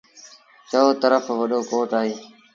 [0.69, 2.13] چئو ترڦ وڏو ڪوٽ اهي۔